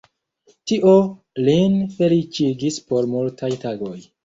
[0.71, 0.93] Tio
[1.49, 3.97] lin feliĉigis por multaj tagoj.